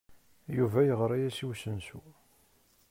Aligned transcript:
Yuba 0.57 0.79
yeɣra-as 0.87 1.37
i 1.43 1.45
usensu. 1.49 2.01